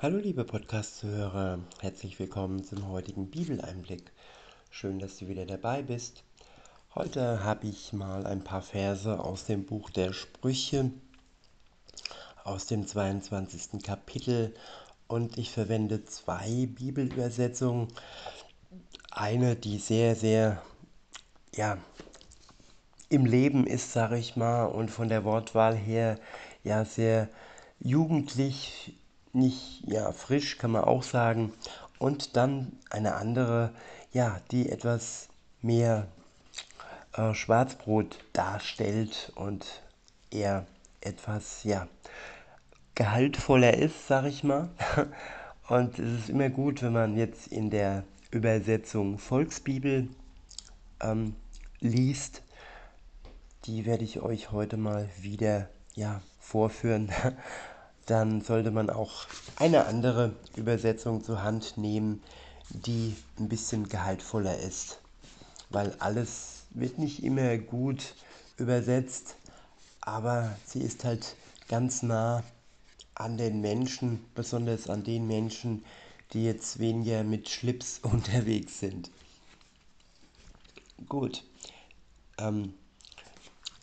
Hallo 0.00 0.18
liebe 0.18 0.44
Podcast-Zuhörer, 0.44 1.58
herzlich 1.80 2.20
willkommen 2.20 2.62
zum 2.62 2.88
heutigen 2.88 3.32
Bibeleinblick. 3.32 4.12
Schön, 4.70 5.00
dass 5.00 5.16
du 5.16 5.26
wieder 5.26 5.44
dabei 5.44 5.82
bist. 5.82 6.22
Heute 6.94 7.42
habe 7.42 7.66
ich 7.66 7.92
mal 7.92 8.24
ein 8.24 8.44
paar 8.44 8.62
Verse 8.62 9.18
aus 9.18 9.46
dem 9.46 9.66
Buch 9.66 9.90
der 9.90 10.12
Sprüche, 10.12 10.92
aus 12.44 12.66
dem 12.66 12.86
22. 12.86 13.82
Kapitel 13.82 14.54
und 15.08 15.36
ich 15.36 15.50
verwende 15.50 16.04
zwei 16.04 16.66
Bibelübersetzungen. 16.66 17.88
Eine, 19.10 19.56
die 19.56 19.78
sehr, 19.78 20.14
sehr, 20.14 20.62
ja, 21.56 21.76
im 23.08 23.26
Leben 23.26 23.66
ist, 23.66 23.92
sage 23.92 24.16
ich 24.16 24.36
mal, 24.36 24.66
und 24.66 24.92
von 24.92 25.08
der 25.08 25.24
Wortwahl 25.24 25.74
her 25.74 26.20
ja 26.62 26.84
sehr 26.84 27.28
jugendlich, 27.80 28.94
nicht 29.38 29.82
ja 29.86 30.12
frisch, 30.12 30.58
kann 30.58 30.72
man 30.72 30.84
auch 30.84 31.02
sagen. 31.02 31.52
Und 31.98 32.36
dann 32.36 32.78
eine 32.90 33.14
andere, 33.14 33.72
ja, 34.12 34.40
die 34.50 34.68
etwas 34.68 35.28
mehr 35.62 36.06
äh, 37.14 37.34
Schwarzbrot 37.34 38.18
darstellt 38.32 39.32
und 39.34 39.82
eher 40.30 40.66
etwas, 41.00 41.64
ja, 41.64 41.88
gehaltvoller 42.94 43.74
ist, 43.74 44.08
sage 44.08 44.28
ich 44.28 44.44
mal. 44.44 44.68
Und 45.68 45.98
es 45.98 46.20
ist 46.20 46.30
immer 46.30 46.48
gut, 46.48 46.82
wenn 46.82 46.94
man 46.94 47.16
jetzt 47.16 47.48
in 47.48 47.68
der 47.70 48.04
Übersetzung 48.30 49.18
Volksbibel 49.18 50.08
ähm, 51.00 51.36
liest, 51.80 52.42
die 53.66 53.84
werde 53.84 54.02
ich 54.02 54.20
euch 54.20 54.50
heute 54.50 54.78
mal 54.78 55.08
wieder 55.20 55.68
ja, 55.94 56.22
vorführen. 56.40 57.12
Dann 58.08 58.40
sollte 58.40 58.70
man 58.70 58.88
auch 58.88 59.26
eine 59.56 59.84
andere 59.84 60.32
Übersetzung 60.56 61.22
zur 61.22 61.42
Hand 61.42 61.76
nehmen, 61.76 62.22
die 62.70 63.14
ein 63.38 63.50
bisschen 63.50 63.86
gehaltvoller 63.86 64.58
ist. 64.58 64.98
Weil 65.68 65.94
alles 65.98 66.62
wird 66.70 66.98
nicht 66.98 67.22
immer 67.22 67.58
gut 67.58 68.14
übersetzt, 68.56 69.36
aber 70.00 70.56
sie 70.64 70.80
ist 70.80 71.04
halt 71.04 71.36
ganz 71.68 72.02
nah 72.02 72.42
an 73.14 73.36
den 73.36 73.60
Menschen, 73.60 74.24
besonders 74.34 74.88
an 74.88 75.04
den 75.04 75.26
Menschen, 75.26 75.84
die 76.32 76.44
jetzt 76.44 76.78
weniger 76.78 77.24
mit 77.24 77.50
Schlips 77.50 77.98
unterwegs 78.02 78.80
sind. 78.80 79.10
Gut. 81.10 81.44
Ähm, 82.38 82.72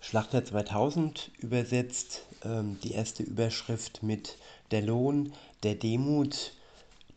Schlachter 0.01 0.43
2000 0.43 1.29
übersetzt 1.37 2.23
ähm, 2.43 2.79
die 2.83 2.91
erste 2.91 3.23
Überschrift 3.23 4.03
mit 4.03 4.37
der 4.71 4.81
Lohn 4.81 5.33
der 5.63 5.75
Demut, 5.75 6.53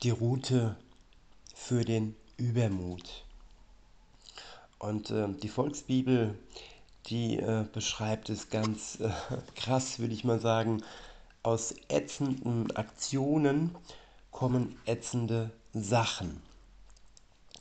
die 0.02 0.10
Route 0.10 0.76
für 1.54 1.84
den 1.84 2.14
Übermut. 2.36 3.24
Und 4.78 5.10
äh, 5.10 5.28
die 5.42 5.48
Volksbibel, 5.48 6.38
die 7.06 7.38
äh, 7.38 7.64
beschreibt 7.72 8.30
es 8.30 8.50
ganz 8.50 9.00
äh, 9.00 9.10
krass, 9.56 9.98
würde 9.98 10.14
ich 10.14 10.24
mal 10.24 10.40
sagen. 10.40 10.82
Aus 11.42 11.74
ätzenden 11.88 12.70
Aktionen 12.76 13.74
kommen 14.30 14.78
ätzende 14.86 15.50
Sachen. 15.72 16.40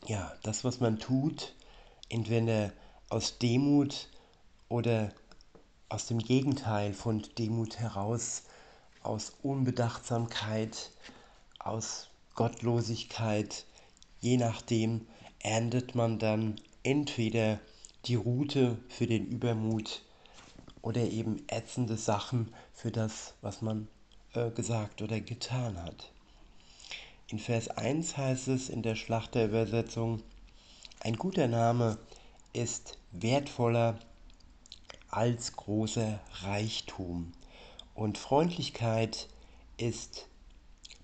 Ja, 0.05 0.33
das, 0.43 0.63
was 0.63 0.79
man 0.79 0.99
tut, 0.99 1.53
entweder 2.09 2.71
aus 3.09 3.37
Demut 3.39 4.09
oder 4.69 5.11
aus 5.89 6.07
dem 6.07 6.19
Gegenteil 6.19 6.93
von 6.93 7.23
Demut 7.37 7.79
heraus, 7.79 8.43
aus 9.03 9.33
Unbedachtsamkeit, 9.41 10.91
aus 11.59 12.09
Gottlosigkeit, 12.35 13.65
je 14.19 14.37
nachdem 14.37 15.07
erntet 15.39 15.95
man 15.95 16.19
dann 16.19 16.59
entweder 16.83 17.59
die 18.05 18.15
Route 18.15 18.77
für 18.89 19.07
den 19.07 19.27
Übermut 19.27 20.03
oder 20.81 21.01
eben 21.01 21.43
ätzende 21.47 21.97
Sachen 21.97 22.53
für 22.73 22.91
das, 22.91 23.33
was 23.41 23.61
man 23.61 23.87
äh, 24.33 24.51
gesagt 24.51 25.01
oder 25.01 25.19
getan 25.19 25.81
hat. 25.81 26.11
In 27.29 27.39
Vers 27.39 27.69
1 27.69 28.15
heißt 28.15 28.47
es 28.49 28.69
in 28.69 28.83
der 28.83 28.95
Schlachterübersetzung, 28.95 30.21
ein 30.99 31.15
guter 31.15 31.47
Name 31.47 31.97
ist 32.53 32.97
wertvoller 33.11 33.99
als 35.17 35.53
großer 35.53 36.19
Reichtum. 36.43 37.31
Und 37.95 38.19
Freundlichkeit 38.19 39.27
ist 39.77 40.27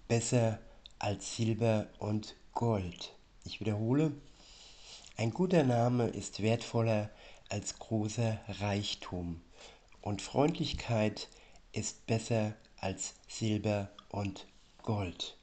besser 0.08 0.60
als 1.00 1.36
Silber 1.36 1.88
und 1.98 2.36
Gold. 2.54 3.16
Ich 3.44 3.60
wiederhole, 3.60 4.12
ein 5.18 5.32
guter 5.32 5.64
Name 5.64 6.10
ist 6.10 6.44
wertvoller 6.44 7.10
als 7.50 7.80
großer 7.80 8.40
Reichtum. 8.60 9.42
Und 10.02 10.22
Freundlichkeit 10.22 11.28
ist 11.72 12.06
besser 12.06 12.54
als 12.78 13.16
Silber 13.28 13.90
und 14.10 14.46
Gold. 14.84 15.40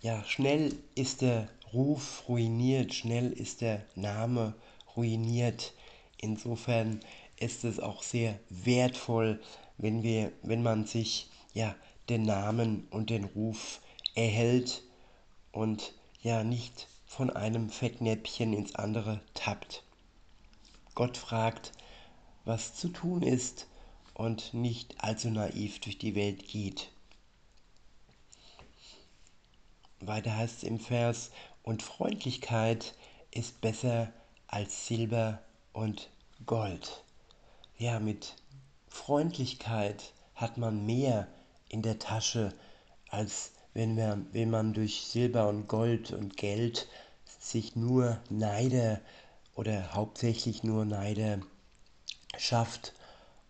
Ja, 0.00 0.24
schnell 0.24 0.74
ist 0.96 1.22
der 1.22 1.48
Ruf 1.72 2.24
ruiniert, 2.28 2.94
schnell 2.94 3.30
ist 3.30 3.60
der 3.60 3.84
Name 3.94 4.54
ruiniert. 4.96 5.72
Insofern 6.20 6.98
ist 7.40 7.64
es 7.64 7.80
auch 7.80 8.02
sehr 8.02 8.38
wertvoll, 8.48 9.40
wenn, 9.76 10.02
wir, 10.02 10.32
wenn 10.42 10.62
man 10.62 10.86
sich 10.86 11.30
ja, 11.54 11.74
den 12.08 12.22
Namen 12.22 12.86
und 12.90 13.10
den 13.10 13.24
Ruf 13.24 13.80
erhält 14.14 14.82
und 15.52 15.94
ja 16.22 16.42
nicht 16.42 16.88
von 17.06 17.30
einem 17.30 17.70
Fettnäpfchen 17.70 18.52
ins 18.52 18.74
andere 18.74 19.20
tappt. 19.34 19.82
Gott 20.94 21.16
fragt, 21.16 21.72
was 22.44 22.74
zu 22.74 22.88
tun 22.88 23.22
ist 23.22 23.66
und 24.14 24.52
nicht 24.54 25.02
allzu 25.02 25.30
naiv 25.30 25.80
durch 25.80 25.98
die 25.98 26.14
Welt 26.14 26.48
geht. 26.48 26.90
Weiter 30.00 30.36
heißt 30.36 30.58
es 30.58 30.62
im 30.64 30.78
Vers, 30.80 31.30
und 31.62 31.82
Freundlichkeit 31.82 32.94
ist 33.30 33.60
besser 33.60 34.12
als 34.46 34.86
Silber 34.86 35.42
und 35.72 36.08
Gold. 36.46 37.04
Ja, 37.80 38.00
mit 38.00 38.34
Freundlichkeit 38.88 40.12
hat 40.34 40.58
man 40.58 40.84
mehr 40.84 41.28
in 41.68 41.80
der 41.80 42.00
Tasche, 42.00 42.52
als 43.08 43.52
wenn 43.72 43.94
man, 43.94 44.26
wenn 44.32 44.50
man 44.50 44.74
durch 44.74 45.06
Silber 45.06 45.48
und 45.48 45.68
Gold 45.68 46.10
und 46.10 46.36
Geld 46.36 46.88
sich 47.38 47.76
nur 47.76 48.18
Neide 48.30 49.00
oder 49.54 49.94
hauptsächlich 49.94 50.64
nur 50.64 50.86
Neide 50.86 51.40
schafft. 52.36 52.94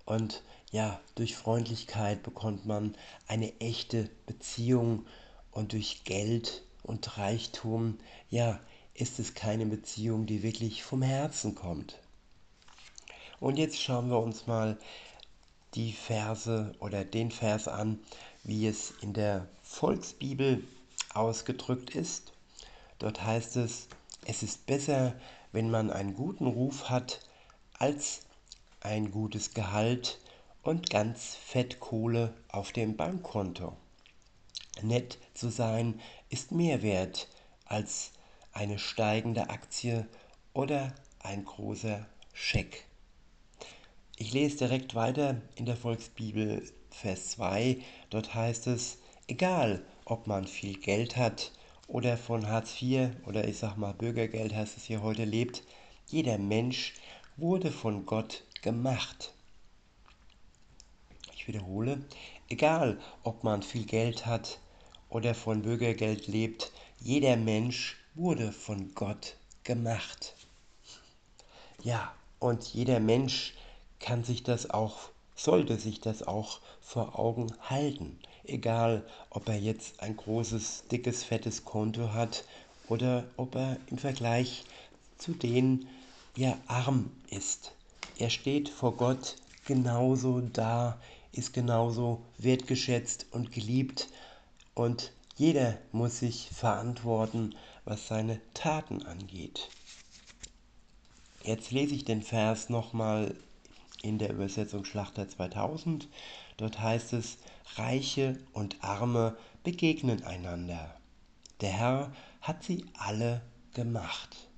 Und 0.05 0.43
ja, 0.73 1.01
durch 1.15 1.35
Freundlichkeit 1.35 2.23
bekommt 2.23 2.67
man 2.67 2.97
eine 3.29 3.59
echte 3.61 4.11
Beziehung 4.27 5.07
und 5.53 5.73
durch 5.73 6.05
Geld 6.05 6.65
und 6.83 7.17
Reichtum, 7.17 7.97
ja, 8.29 8.61
ist 8.93 9.21
es 9.21 9.33
keine 9.33 9.65
Beziehung, 9.65 10.27
die 10.27 10.43
wirklich 10.43 10.83
vom 10.83 11.01
Herzen 11.01 11.55
kommt. 11.55 11.99
Und 13.41 13.57
jetzt 13.57 13.81
schauen 13.81 14.11
wir 14.11 14.19
uns 14.19 14.47
mal 14.47 14.77
die 15.75 15.93
Verse 15.93 16.75
oder 16.81 17.05
den 17.05 17.31
Vers 17.31 17.69
an, 17.69 18.01
wie 18.43 18.67
es 18.67 18.95
in 19.01 19.13
der 19.13 19.47
Volksbibel 19.63 20.65
ausgedrückt 21.15 21.95
ist. 21.95 22.33
Dort 22.99 23.23
heißt 23.23 23.57
es, 23.57 23.89
es 24.25 24.43
ist 24.43 24.67
besser, 24.67 25.15
wenn 25.53 25.71
man 25.71 25.91
einen 25.91 26.15
guten 26.15 26.47
Ruf 26.47 26.91
hat, 26.91 27.21
als 27.79 28.23
ein 28.81 29.11
gutes 29.11 29.55
Gehalt 29.55 30.19
und 30.63 30.91
ganz 30.91 31.37
Fettkohle 31.37 32.35
auf 32.49 32.73
dem 32.73 32.97
Bankkonto. 32.97 33.77
Nett 34.83 35.19
zu 35.35 35.49
sein 35.49 36.01
ist 36.29 36.53
mehr 36.53 36.83
wert 36.83 37.29
als 37.67 38.13
eine 38.53 38.79
steigende 38.79 39.51
Aktie 39.51 40.07
oder 40.53 40.93
ein 41.21 41.45
großer 41.45 42.07
Scheck. 42.33 42.88
Ich 44.21 44.33
lese 44.33 44.57
direkt 44.57 44.97
weiter 44.97 45.41
in 45.55 45.65
der 45.65 45.77
Volksbibel 45.77 46.69
Vers 46.91 47.31
2. 47.31 47.77
Dort 48.11 48.35
heißt 48.35 48.67
es, 48.67 48.99
egal 49.29 49.85
ob 50.07 50.27
man 50.27 50.45
viel 50.45 50.77
Geld 50.77 51.17
hat 51.17 51.53
oder 51.87 52.17
von 52.17 52.49
Hartz 52.49 52.83
IV 52.83 53.11
oder 53.27 53.47
ich 53.47 53.59
sag 53.59 53.77
mal 53.77 53.95
Bürgergeld 53.95 54.53
heißt 54.53 54.77
es 54.77 54.87
hier 54.87 55.03
heute 55.03 55.25
lebt, 55.25 55.63
jeder 56.09 56.37
Mensch 56.37 56.95
wurde 57.37 57.71
von 57.71 58.07
Gott 58.07 58.43
gemacht. 58.61 59.35
Ich 61.37 61.47
wiederhole, 61.47 62.05
egal 62.49 62.99
ob 63.23 63.45
man 63.45 63.63
viel 63.63 63.85
Geld 63.85 64.27
hat 64.27 64.59
oder 65.11 65.33
von 65.33 65.63
Bürgergeld 65.63 66.27
lebt, 66.27 66.73
jeder 66.99 67.37
Mensch 67.37 67.97
wurde 68.17 68.51
von 68.51 68.93
Gott 68.97 69.37
gemacht. 69.63 70.35
Ja, 71.85 72.13
und 72.41 72.65
jeder 72.75 72.99
Mensch 72.99 73.55
kann 74.01 74.25
sich 74.25 74.43
das 74.43 74.71
auch, 74.71 75.11
sollte 75.37 75.79
sich 75.79 76.01
das 76.01 76.23
auch 76.23 76.61
vor 76.81 77.19
Augen 77.19 77.53
halten. 77.63 78.19
egal 78.45 79.05
ob 79.31 79.49
er 79.49 79.59
jetzt 79.59 80.01
ein 80.01 80.17
großes, 80.17 80.85
dickes, 80.91 81.23
fettes 81.23 81.65
Konto 81.65 82.13
hat 82.13 82.45
oder 82.89 83.25
ob 83.37 83.55
er 83.55 83.77
im 83.89 83.99
Vergleich 83.99 84.65
zu 85.19 85.33
denen 85.33 85.87
ja 86.37 86.57
arm 86.67 87.11
ist. 87.31 87.73
Er 88.19 88.31
steht 88.31 88.69
vor 88.69 88.97
Gott 88.97 89.37
genauso 89.67 90.41
da, 90.41 90.99
ist 91.33 91.53
genauso 91.53 92.23
wertgeschätzt 92.39 93.27
und 93.33 93.53
geliebt 93.53 94.09
und 94.75 95.13
jeder 95.37 95.77
muss 95.93 96.19
sich 96.19 96.49
verantworten, 96.53 97.55
was 97.85 98.09
seine 98.09 98.41
Taten 98.55 99.03
angeht. 99.03 99.69
Jetzt 101.45 101.71
lese 101.71 101.95
ich 101.95 102.05
den 102.05 102.23
Vers 102.23 102.69
nochmal 102.71 103.35
in 104.03 104.19
der 104.19 104.31
Übersetzung 104.31 104.85
Schlachter 104.85 105.29
2000. 105.29 106.09
Dort 106.57 106.81
heißt 106.81 107.13
es, 107.13 107.39
Reiche 107.77 108.39
und 108.53 108.83
Arme 108.83 109.37
begegnen 109.65 110.23
einander. 110.25 110.95
Der 111.61 111.71
Herr 111.71 112.13
hat 112.41 112.63
sie 112.63 112.85
alle 112.95 113.43
gemacht. 113.75 114.49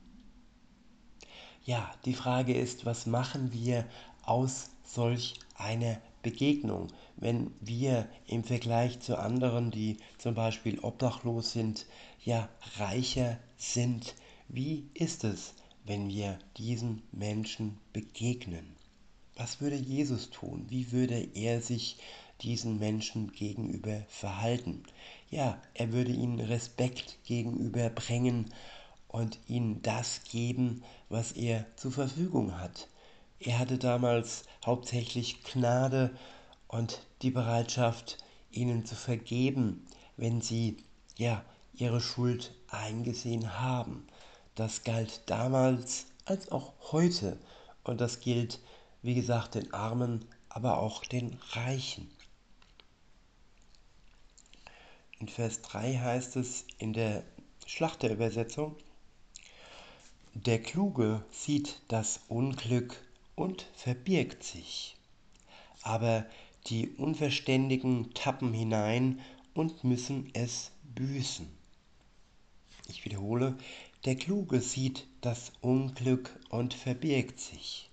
Ja, 1.64 1.90
die 2.04 2.14
Frage 2.14 2.54
ist, 2.54 2.86
was 2.86 3.06
machen 3.06 3.52
wir 3.52 3.86
aus 4.22 4.70
solch 4.84 5.34
einer 5.54 6.00
Begegnung, 6.22 6.88
wenn 7.16 7.52
wir 7.60 8.08
im 8.26 8.44
Vergleich 8.44 9.00
zu 9.00 9.18
anderen, 9.18 9.70
die 9.70 9.98
zum 10.18 10.34
Beispiel 10.34 10.78
obdachlos 10.80 11.52
sind, 11.52 11.86
ja 12.24 12.48
reicher 12.78 13.38
sind? 13.56 14.14
Wie 14.48 14.88
ist 14.94 15.24
es, 15.24 15.54
wenn 15.84 16.08
wir 16.08 16.38
diesen 16.56 17.02
Menschen 17.12 17.78
begegnen? 17.92 18.79
Was 19.40 19.62
würde 19.62 19.76
Jesus 19.76 20.28
tun? 20.28 20.66
Wie 20.68 20.92
würde 20.92 21.26
er 21.32 21.62
sich 21.62 21.96
diesen 22.42 22.78
Menschen 22.78 23.32
gegenüber 23.32 24.02
verhalten? 24.06 24.82
Ja, 25.30 25.56
er 25.72 25.94
würde 25.94 26.12
ihnen 26.12 26.40
Respekt 26.40 27.16
gegenüberbringen 27.24 28.52
und 29.08 29.38
ihnen 29.48 29.80
das 29.80 30.24
geben, 30.24 30.82
was 31.08 31.32
er 31.32 31.64
zur 31.76 31.90
Verfügung 31.90 32.58
hat. 32.58 32.88
Er 33.38 33.58
hatte 33.58 33.78
damals 33.78 34.44
hauptsächlich 34.66 35.42
Gnade 35.42 36.14
und 36.68 37.00
die 37.22 37.30
Bereitschaft, 37.30 38.18
ihnen 38.50 38.84
zu 38.84 38.94
vergeben, 38.94 39.86
wenn 40.18 40.42
sie 40.42 40.76
ja 41.16 41.42
ihre 41.72 42.02
Schuld 42.02 42.52
eingesehen 42.68 43.58
haben. 43.58 44.06
Das 44.54 44.84
galt 44.84 45.22
damals 45.24 46.08
als 46.26 46.52
auch 46.52 46.74
heute 46.92 47.38
und 47.84 48.02
das 48.02 48.20
gilt, 48.20 48.60
wie 49.02 49.14
gesagt, 49.14 49.54
den 49.54 49.72
Armen, 49.72 50.24
aber 50.48 50.78
auch 50.78 51.04
den 51.04 51.38
Reichen. 51.52 52.10
In 55.18 55.28
Vers 55.28 55.62
3 55.62 55.98
heißt 55.98 56.36
es 56.36 56.64
in 56.78 56.92
der 56.92 57.22
Schlachterübersetzung, 57.66 58.76
der 60.34 60.62
Kluge 60.62 61.24
sieht 61.30 61.82
das 61.88 62.20
Unglück 62.28 62.96
und 63.34 63.66
verbirgt 63.74 64.44
sich, 64.44 64.96
aber 65.82 66.24
die 66.68 66.88
Unverständigen 66.88 68.14
tappen 68.14 68.52
hinein 68.54 69.20
und 69.54 69.84
müssen 69.84 70.30
es 70.34 70.70
büßen. 70.94 71.48
Ich 72.88 73.04
wiederhole, 73.04 73.58
der 74.04 74.16
Kluge 74.16 74.60
sieht 74.60 75.06
das 75.20 75.52
Unglück 75.60 76.38
und 76.48 76.74
verbirgt 76.74 77.40
sich, 77.40 77.89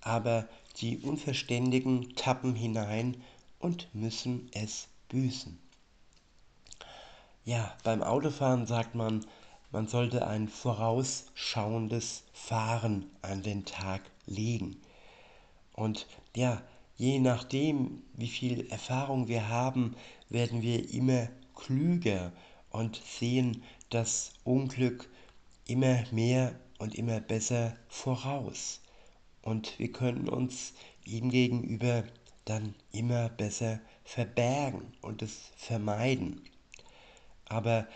aber 0.00 0.48
die 0.78 0.98
Unverständigen 0.98 2.14
tappen 2.16 2.54
hinein 2.54 3.22
und 3.58 3.94
müssen 3.94 4.48
es 4.52 4.88
büßen. 5.08 5.58
Ja, 7.44 7.76
beim 7.84 8.02
Autofahren 8.02 8.66
sagt 8.66 8.94
man, 8.94 9.24
man 9.72 9.86
sollte 9.86 10.26
ein 10.26 10.48
vorausschauendes 10.48 12.24
Fahren 12.32 13.06
an 13.22 13.42
den 13.42 13.64
Tag 13.64 14.02
legen. 14.26 14.76
Und 15.72 16.06
ja, 16.34 16.62
je 16.96 17.18
nachdem, 17.18 18.02
wie 18.14 18.28
viel 18.28 18.66
Erfahrung 18.70 19.28
wir 19.28 19.48
haben, 19.48 19.96
werden 20.28 20.62
wir 20.62 20.92
immer 20.92 21.28
klüger 21.54 22.32
und 22.70 22.96
sehen 22.96 23.62
das 23.90 24.32
Unglück 24.44 25.08
immer 25.66 26.04
mehr 26.10 26.58
und 26.78 26.94
immer 26.94 27.20
besser 27.20 27.76
voraus. 27.88 28.79
Und 29.50 29.80
wir 29.80 29.90
können 29.90 30.28
uns 30.28 30.74
ihm 31.04 31.28
gegenüber 31.28 32.04
dann 32.44 32.76
immer 32.92 33.28
besser 33.30 33.80
verbergen 34.04 34.92
und 35.02 35.22
es 35.22 35.50
vermeiden. 35.56 36.42
Aber 37.46 37.88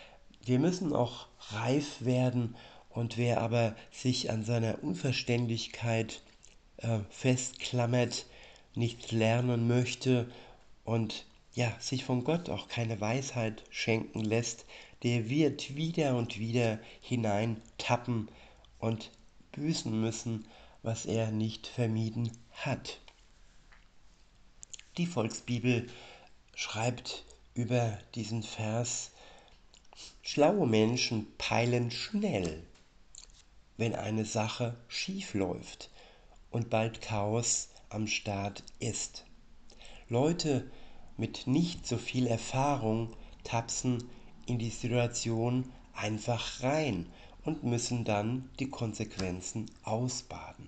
wir 0.44 0.58
müssen 0.58 0.92
auch 0.92 1.28
reif 1.52 2.04
werden 2.04 2.56
und 2.90 3.18
wer 3.18 3.40
aber 3.40 3.76
sich 3.92 4.32
an 4.32 4.42
seiner 4.42 4.82
Unverständlichkeit 4.82 6.22
äh, 6.78 6.98
festklammert, 7.08 8.26
nicht 8.74 9.12
lernen 9.12 9.68
möchte 9.68 10.28
und 10.84 11.24
ja, 11.52 11.72
sich 11.78 12.04
von 12.04 12.24
Gott 12.24 12.50
auch 12.50 12.66
keine 12.66 13.00
Weisheit 13.00 13.62
schenken 13.70 14.24
lässt, 14.24 14.66
der 15.04 15.30
wird 15.30 15.76
wieder 15.76 16.16
und 16.16 16.36
wieder 16.36 16.80
hineintappen 17.00 18.28
und 18.80 19.12
büßen 19.52 20.00
müssen, 20.00 20.48
was 20.84 21.06
er 21.06 21.32
nicht 21.32 21.66
vermieden 21.66 22.30
hat. 22.52 23.00
Die 24.98 25.06
Volksbibel 25.06 25.88
schreibt 26.54 27.24
über 27.54 27.98
diesen 28.14 28.42
Vers, 28.44 29.10
Schlaue 30.22 30.66
Menschen 30.66 31.26
peilen 31.38 31.90
schnell, 31.90 32.62
wenn 33.76 33.94
eine 33.94 34.24
Sache 34.24 34.76
schief 34.88 35.34
läuft 35.34 35.90
und 36.50 36.70
bald 36.70 37.00
Chaos 37.00 37.70
am 37.88 38.06
Start 38.06 38.62
ist. 38.78 39.24
Leute 40.08 40.70
mit 41.16 41.46
nicht 41.46 41.86
so 41.86 41.96
viel 41.96 42.26
Erfahrung 42.26 43.16
tapsen 43.42 44.04
in 44.46 44.58
die 44.58 44.70
Situation 44.70 45.72
einfach 45.94 46.62
rein 46.62 47.06
und 47.44 47.62
müssen 47.62 48.04
dann 48.04 48.50
die 48.58 48.70
Konsequenzen 48.70 49.70
ausbaden. 49.82 50.63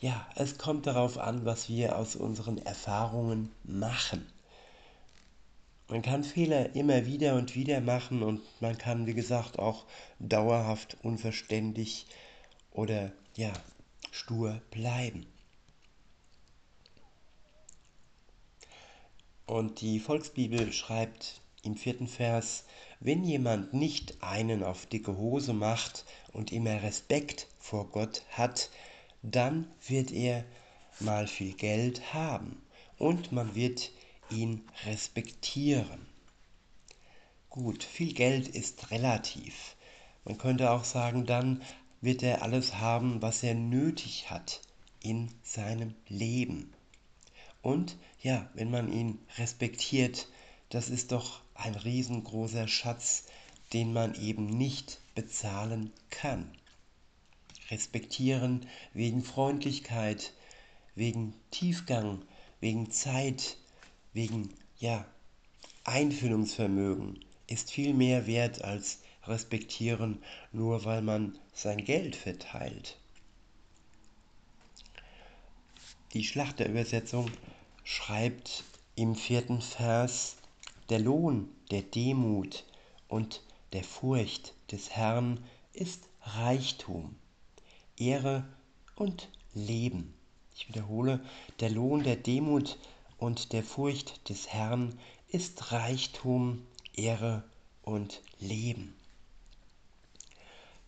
Ja, 0.00 0.26
es 0.34 0.56
kommt 0.56 0.86
darauf 0.86 1.18
an, 1.18 1.44
was 1.44 1.68
wir 1.68 1.98
aus 1.98 2.16
unseren 2.16 2.56
Erfahrungen 2.56 3.50
machen. 3.64 4.26
Man 5.88 6.00
kann 6.00 6.24
Fehler 6.24 6.74
immer 6.74 7.04
wieder 7.04 7.34
und 7.34 7.54
wieder 7.54 7.82
machen 7.82 8.22
und 8.22 8.40
man 8.62 8.78
kann, 8.78 9.06
wie 9.06 9.12
gesagt, 9.12 9.58
auch 9.58 9.84
dauerhaft 10.18 10.96
unverständlich 11.02 12.06
oder 12.70 13.12
ja, 13.36 13.52
stur 14.10 14.62
bleiben. 14.70 15.26
Und 19.44 19.82
die 19.82 20.00
Volksbibel 20.00 20.72
schreibt 20.72 21.42
im 21.62 21.76
vierten 21.76 22.08
Vers, 22.08 22.64
wenn 23.00 23.22
jemand 23.22 23.74
nicht 23.74 24.22
einen 24.22 24.62
auf 24.62 24.86
dicke 24.86 25.18
Hose 25.18 25.52
macht 25.52 26.06
und 26.32 26.52
immer 26.52 26.82
Respekt 26.82 27.48
vor 27.58 27.90
Gott 27.90 28.22
hat, 28.30 28.70
dann 29.22 29.70
wird 29.86 30.10
er 30.12 30.44
mal 30.98 31.26
viel 31.26 31.54
Geld 31.54 32.14
haben 32.14 32.60
und 32.98 33.32
man 33.32 33.54
wird 33.54 33.90
ihn 34.30 34.62
respektieren. 34.86 36.06
Gut, 37.48 37.82
viel 37.82 38.12
Geld 38.14 38.48
ist 38.48 38.90
relativ. 38.90 39.76
Man 40.24 40.38
könnte 40.38 40.70
auch 40.70 40.84
sagen, 40.84 41.26
dann 41.26 41.62
wird 42.00 42.22
er 42.22 42.42
alles 42.42 42.76
haben, 42.76 43.20
was 43.22 43.42
er 43.42 43.54
nötig 43.54 44.30
hat 44.30 44.60
in 45.02 45.30
seinem 45.42 45.94
Leben. 46.08 46.72
Und 47.62 47.96
ja, 48.22 48.48
wenn 48.54 48.70
man 48.70 48.92
ihn 48.92 49.18
respektiert, 49.36 50.28
das 50.68 50.88
ist 50.88 51.12
doch 51.12 51.40
ein 51.54 51.74
riesengroßer 51.74 52.68
Schatz, 52.68 53.24
den 53.72 53.92
man 53.92 54.14
eben 54.14 54.46
nicht 54.46 55.00
bezahlen 55.14 55.92
kann. 56.10 56.50
Respektieren 57.70 58.66
wegen 58.92 59.22
Freundlichkeit, 59.22 60.32
wegen 60.94 61.34
Tiefgang, 61.50 62.22
wegen 62.60 62.90
Zeit, 62.90 63.56
wegen 64.12 64.52
ja, 64.78 65.06
Einfühlungsvermögen 65.84 67.24
ist 67.46 67.70
viel 67.70 67.94
mehr 67.94 68.26
wert 68.26 68.62
als 68.62 69.00
respektieren, 69.24 70.22
nur 70.52 70.84
weil 70.84 71.02
man 71.02 71.38
sein 71.52 71.84
Geld 71.84 72.16
verteilt. 72.16 72.98
Die 76.12 76.24
Schlachterübersetzung 76.24 77.30
schreibt 77.84 78.64
im 78.96 79.14
vierten 79.14 79.60
Vers, 79.60 80.36
der 80.88 80.98
Lohn 80.98 81.48
der 81.70 81.82
Demut 81.82 82.64
und 83.06 83.42
der 83.72 83.84
Furcht 83.84 84.54
des 84.72 84.90
Herrn 84.90 85.38
ist 85.72 86.08
Reichtum, 86.22 87.14
Ehre 88.00 88.44
und 88.96 89.28
Leben. 89.52 90.14
Ich 90.56 90.68
wiederhole, 90.68 91.20
der 91.60 91.70
Lohn 91.70 92.02
der 92.02 92.16
Demut 92.16 92.78
und 93.18 93.52
der 93.52 93.62
Furcht 93.62 94.28
des 94.28 94.48
Herrn 94.48 94.98
ist 95.28 95.70
Reichtum, 95.70 96.66
Ehre 96.94 97.44
und 97.82 98.22
Leben. 98.38 98.94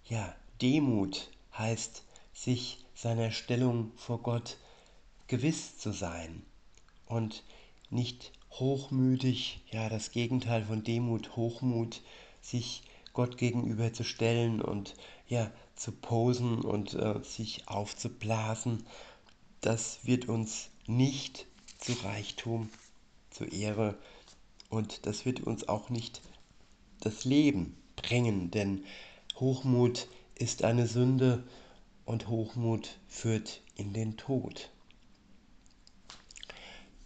Ja, 0.09 0.35
Demut 0.61 1.31
heißt, 1.57 2.03
sich 2.33 2.79
seiner 2.95 3.31
Stellung 3.31 3.93
vor 3.97 4.23
Gott 4.23 4.57
gewiss 5.27 5.79
zu 5.79 5.93
sein 5.93 6.43
und 7.07 7.45
nicht 7.91 8.33
hochmütig, 8.53 9.61
ja 9.71 9.89
das 9.89 10.11
Gegenteil 10.11 10.65
von 10.65 10.83
Demut, 10.83 11.37
Hochmut, 11.37 12.03
sich 12.41 12.83
Gott 13.13 13.37
gegenüber 13.37 13.93
zu 13.93 14.05
stellen 14.05 14.63
und 14.63 14.95
ja 15.29 15.51
zu 15.77 15.93
posen 15.93 16.61
und 16.61 16.95
äh, 16.95 17.23
sich 17.23 17.69
aufzublasen, 17.69 18.85
das 19.61 20.01
wird 20.05 20.29
uns 20.29 20.71
nicht 20.87 21.47
zu 21.79 21.93
Reichtum, 22.05 22.71
zu 23.31 23.45
Ehre 23.45 23.97
und 24.69 25.07
das 25.07 25.25
wird 25.25 25.41
uns 25.41 25.69
auch 25.69 25.91
nicht 25.91 26.23
das 27.01 27.25
Leben 27.25 27.77
bringen, 27.97 28.51
denn 28.51 28.85
Hochmut 29.37 30.09
ist 30.35 30.65
eine 30.65 30.87
Sünde 30.87 31.45
und 32.05 32.29
Hochmut 32.29 32.99
führt 33.09 33.63
in 33.77 33.93
den 33.93 34.17
Tod. 34.17 34.71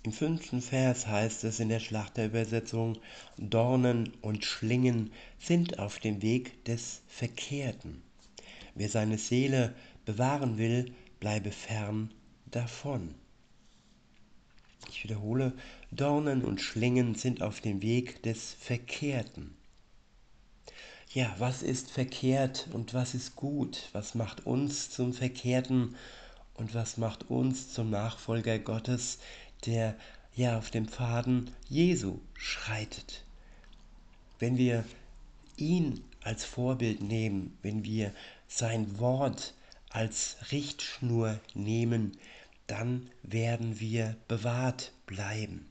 Im 0.02 0.12
fünften 0.12 0.62
Vers 0.62 1.06
heißt 1.08 1.42
es 1.44 1.58
in 1.58 1.68
der 1.68 1.80
Schlachterübersetzung, 1.80 2.98
Dornen 3.36 4.12
und 4.22 4.44
Schlingen 4.44 5.12
sind 5.40 5.80
auf 5.80 5.98
dem 5.98 6.22
Weg 6.22 6.64
des 6.64 7.02
Verkehrten. 7.08 8.02
Wer 8.76 8.88
seine 8.88 9.18
Seele 9.18 9.74
bewahren 10.04 10.58
will, 10.58 10.92
bleibe 11.18 11.50
fern 11.50 12.12
davon. 12.46 13.14
Ich 14.88 15.02
wiederhole, 15.02 15.52
Dornen 15.90 16.44
und 16.44 16.60
Schlingen 16.60 17.14
sind 17.14 17.42
auf 17.42 17.60
dem 17.60 17.82
Weg 17.82 18.22
des 18.22 18.54
Verkehrten. 18.60 19.56
Ja, 21.12 21.34
was 21.38 21.62
ist 21.62 21.90
verkehrt 21.90 22.68
und 22.72 22.94
was 22.94 23.14
ist 23.14 23.34
gut? 23.34 23.88
Was 23.92 24.14
macht 24.14 24.46
uns 24.46 24.90
zum 24.90 25.12
Verkehrten 25.12 25.96
und 26.54 26.74
was 26.74 26.98
macht 26.98 27.30
uns 27.30 27.72
zum 27.72 27.90
Nachfolger 27.90 28.58
Gottes, 28.58 29.18
der 29.64 29.96
ja 30.34 30.58
auf 30.58 30.70
dem 30.70 30.86
Pfaden 30.86 31.50
Jesu 31.68 32.20
schreitet. 32.34 33.24
Wenn 34.38 34.58
wir 34.58 34.84
ihn 35.56 36.04
als 36.22 36.44
Vorbild 36.44 37.02
nehmen, 37.02 37.56
wenn 37.62 37.84
wir 37.84 38.12
sein 38.48 38.98
Wort 38.98 39.54
als 39.90 40.36
Richtschnur 40.50 41.40
nehmen, 41.54 42.18
dann 42.66 43.10
werden 43.22 43.80
wir 43.80 44.16
bewahrt 44.28 44.92
bleiben. 45.06 45.68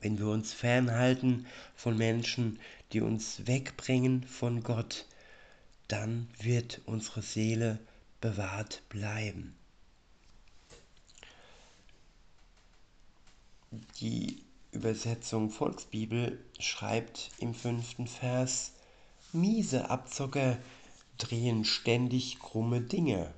Wenn 0.00 0.18
wir 0.18 0.28
uns 0.28 0.52
fernhalten 0.52 1.46
von 1.74 1.96
Menschen, 1.96 2.58
die 2.92 3.00
uns 3.00 3.46
wegbringen 3.46 4.24
von 4.24 4.62
Gott, 4.62 5.06
dann 5.88 6.28
wird 6.38 6.80
unsere 6.86 7.22
Seele 7.22 7.78
bewahrt 8.20 8.82
bleiben. 8.88 9.54
Die 14.00 14.42
Übersetzung 14.72 15.50
Volksbibel 15.50 16.38
schreibt 16.58 17.30
im 17.38 17.54
fünften 17.54 18.06
Vers, 18.06 18.72
miese 19.32 19.90
Abzocker 19.90 20.58
drehen 21.18 21.64
ständig 21.64 22.38
krumme 22.38 22.80
Dinge. 22.80 23.32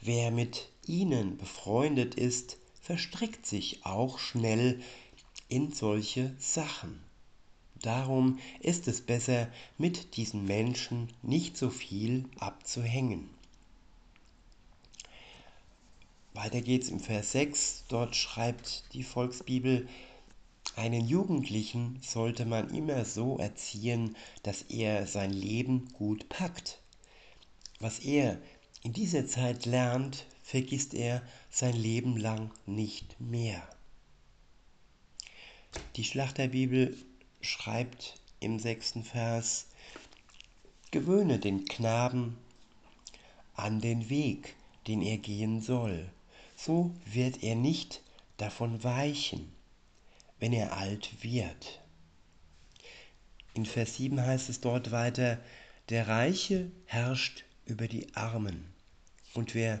Wer 0.00 0.30
mit 0.30 0.68
ihnen 0.86 1.36
befreundet 1.36 2.14
ist, 2.14 2.56
verstrickt 2.80 3.46
sich 3.46 3.86
auch 3.86 4.18
schnell 4.18 4.82
in 5.48 5.72
solche 5.72 6.34
Sachen. 6.38 7.00
Darum 7.82 8.38
ist 8.60 8.88
es 8.88 9.00
besser, 9.00 9.48
mit 9.78 10.16
diesen 10.16 10.44
Menschen 10.44 11.12
nicht 11.22 11.56
so 11.56 11.70
viel 11.70 12.24
abzuhängen. 12.38 13.28
Weiter 16.34 16.62
geht's 16.62 16.88
im 16.88 17.00
Vers 17.00 17.32
6. 17.32 17.84
Dort 17.88 18.16
schreibt 18.16 18.84
die 18.94 19.02
Volksbibel, 19.02 19.88
einen 20.76 21.06
Jugendlichen 21.06 21.98
sollte 22.00 22.46
man 22.46 22.74
immer 22.74 23.04
so 23.04 23.36
erziehen, 23.38 24.16
dass 24.42 24.62
er 24.62 25.06
sein 25.06 25.32
Leben 25.32 25.88
gut 25.92 26.28
packt. 26.28 26.81
Was 27.82 27.98
er 27.98 28.40
in 28.82 28.94
dieser 28.94 29.26
Zeit 29.26 29.66
lernt, 29.66 30.24
vergisst 30.42 30.94
er 30.94 31.20
sein 31.50 31.76
Leben 31.76 32.16
lang 32.16 32.50
nicht 32.64 33.20
mehr. 33.20 33.62
Die 35.96 36.04
Schlachterbibel 36.04 36.96
schreibt 37.42 38.14
im 38.40 38.58
sechsten 38.58 39.04
Vers, 39.04 39.66
Gewöhne 40.90 41.38
den 41.38 41.66
Knaben 41.66 42.38
an 43.54 43.82
den 43.82 44.08
Weg, 44.08 44.54
den 44.86 45.02
er 45.02 45.18
gehen 45.18 45.60
soll 45.60 46.10
so 46.64 46.94
wird 47.04 47.42
er 47.42 47.56
nicht 47.56 48.02
davon 48.36 48.84
weichen, 48.84 49.52
wenn 50.38 50.52
er 50.52 50.76
alt 50.76 51.22
wird. 51.22 51.80
In 53.54 53.66
Vers 53.66 53.96
7 53.96 54.20
heißt 54.20 54.48
es 54.48 54.60
dort 54.60 54.92
weiter, 54.92 55.38
der 55.88 56.06
Reiche 56.06 56.70
herrscht 56.86 57.44
über 57.66 57.88
die 57.88 58.14
Armen, 58.14 58.72
und 59.34 59.54
wer, 59.54 59.80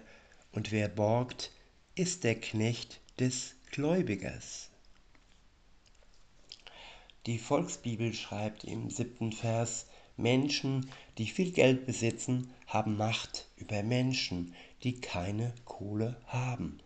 und 0.52 0.72
wer 0.72 0.88
borgt, 0.88 1.50
ist 1.94 2.24
der 2.24 2.40
Knecht 2.40 3.00
des 3.18 3.54
Gläubigers. 3.70 4.70
Die 7.26 7.38
Volksbibel 7.38 8.14
schreibt 8.14 8.64
im 8.64 8.90
siebten 8.90 9.32
Vers, 9.32 9.86
Menschen, 10.16 10.90
die 11.18 11.26
viel 11.26 11.52
Geld 11.52 11.86
besitzen, 11.86 12.50
haben 12.66 12.96
Macht 12.96 13.48
über 13.56 13.82
Menschen, 13.82 14.54
die 14.82 15.00
keine 15.00 15.54
Kohle 15.64 16.20
haben. 16.26 16.80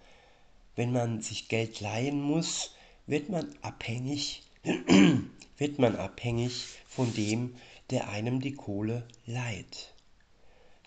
Wenn 0.75 0.93
man 0.93 1.23
sich 1.23 1.49
Geld 1.49 1.81
leihen 1.81 2.21
muss, 2.21 2.75
wird 3.07 3.31
man 3.31 3.55
abhängig, 3.63 4.43
wird 5.57 5.79
man 5.79 5.97
abhängig 5.97 6.67
von 6.87 7.13
dem, 7.15 7.57
der 7.91 8.09
einem 8.09 8.41
die 8.41 8.55
Kohle 8.55 9.07
leiht. 9.27 9.95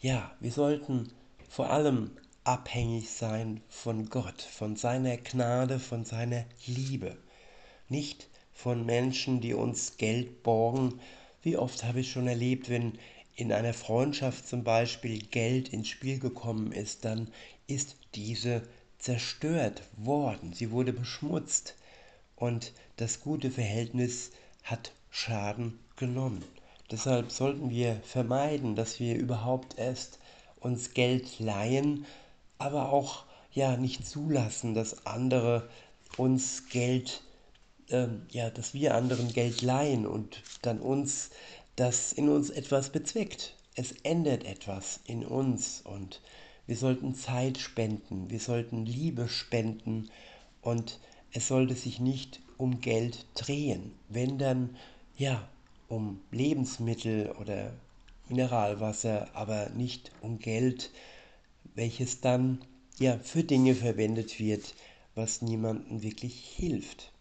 Ja, 0.01 0.31
wir 0.39 0.53
sollten 0.53 1.11
vor 1.49 1.71
allem 1.71 2.11
abhängig 2.45 3.09
sein 3.09 3.59
von 3.67 4.07
Gott, 4.09 4.41
von 4.41 4.77
seiner 4.77 5.17
Gnade, 5.17 5.77
von 5.77 6.05
seiner 6.05 6.45
Liebe. 6.65 7.17
Nicht 7.89 8.29
von 8.53 8.85
Menschen, 8.85 9.41
die 9.41 9.53
uns 9.53 9.97
Geld 9.97 10.41
borgen. 10.41 11.01
Wie 11.41 11.57
oft 11.57 11.83
habe 11.83 11.99
ich 11.99 12.11
schon 12.13 12.27
erlebt, 12.27 12.69
wenn 12.69 12.97
in 13.35 13.51
einer 13.51 13.73
Freundschaft 13.73 14.47
zum 14.47 14.63
Beispiel 14.63 15.19
Geld 15.19 15.67
ins 15.73 15.89
Spiel 15.89 16.17
gekommen 16.17 16.71
ist, 16.71 17.03
dann 17.03 17.27
ist 17.67 17.97
diese 18.15 18.61
zerstört 18.99 19.81
worden, 19.97 20.53
sie 20.53 20.71
wurde 20.71 20.93
beschmutzt 20.93 21.75
und 22.37 22.71
das 22.95 23.19
gute 23.19 23.51
Verhältnis 23.51 24.31
hat 24.63 24.93
Schaden 25.09 25.77
genommen. 25.97 26.45
Deshalb 26.91 27.31
sollten 27.31 27.69
wir 27.69 28.01
vermeiden, 28.03 28.75
dass 28.75 28.99
wir 28.99 29.15
überhaupt 29.15 29.77
erst 29.77 30.19
uns 30.59 30.93
Geld 30.93 31.39
leihen, 31.39 32.05
aber 32.57 32.91
auch 32.91 33.25
ja 33.51 33.77
nicht 33.77 34.07
zulassen, 34.07 34.73
dass 34.73 35.05
andere 35.05 35.69
uns 36.17 36.67
Geld, 36.69 37.21
ähm, 37.89 38.23
ja, 38.31 38.49
dass 38.49 38.73
wir 38.73 38.95
anderen 38.95 39.31
Geld 39.31 39.61
leihen 39.61 40.05
und 40.05 40.41
dann 40.61 40.79
uns 40.79 41.29
das 41.75 42.11
in 42.11 42.27
uns 42.29 42.49
etwas 42.49 42.89
bezweckt. 42.89 43.55
Es 43.75 43.93
ändert 44.03 44.43
etwas 44.43 44.99
in 45.05 45.25
uns 45.25 45.81
und 45.81 46.21
wir 46.67 46.75
sollten 46.75 47.15
Zeit 47.15 47.57
spenden, 47.57 48.29
wir 48.29 48.39
sollten 48.39 48.85
Liebe 48.85 49.29
spenden 49.29 50.09
und 50.61 50.99
es 51.31 51.47
sollte 51.47 51.75
sich 51.75 51.99
nicht 51.99 52.41
um 52.57 52.81
Geld 52.81 53.25
drehen. 53.35 53.93
Wenn 54.09 54.37
dann, 54.37 54.75
ja, 55.15 55.47
um 55.89 56.21
Lebensmittel 56.31 57.31
oder 57.39 57.73
Mineralwasser, 58.29 59.29
aber 59.33 59.69
nicht 59.69 60.11
um 60.21 60.39
Geld, 60.39 60.91
welches 61.75 62.21
dann 62.21 62.63
ja 62.99 63.17
für 63.17 63.43
Dinge 63.43 63.75
verwendet 63.75 64.39
wird, 64.39 64.75
was 65.15 65.41
niemandem 65.41 66.01
wirklich 66.03 66.39
hilft. 66.55 67.11